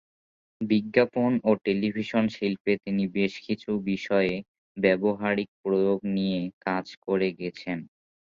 [0.61, 4.33] বিজ্ঞাপন ও টেলিভিশন শিল্পে তিনি বেশকিছু বিষয়ে
[4.77, 7.77] ব্যবহারিক প্রয়োগ নিয়ে কাজ করে গেছেন।